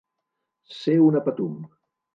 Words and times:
Ser 0.79 0.97
una 1.11 1.25
patum. 1.29 1.65